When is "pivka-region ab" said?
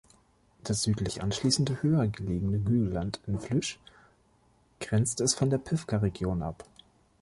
5.59-6.67